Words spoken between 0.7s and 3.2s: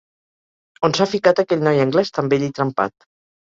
On s'ha ficat aquell noi anglès tan bell i trempat.